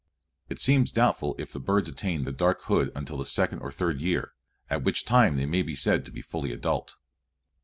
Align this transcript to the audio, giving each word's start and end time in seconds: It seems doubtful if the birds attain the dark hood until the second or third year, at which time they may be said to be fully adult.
It 0.49 0.59
seems 0.59 0.91
doubtful 0.91 1.35
if 1.37 1.51
the 1.53 1.59
birds 1.59 1.87
attain 1.87 2.23
the 2.23 2.31
dark 2.31 2.63
hood 2.63 2.91
until 2.95 3.19
the 3.19 3.23
second 3.27 3.59
or 3.59 3.71
third 3.71 4.01
year, 4.01 4.33
at 4.67 4.81
which 4.81 5.05
time 5.05 5.37
they 5.37 5.45
may 5.45 5.61
be 5.61 5.75
said 5.75 6.05
to 6.05 6.11
be 6.11 6.23
fully 6.23 6.51
adult. 6.51 6.95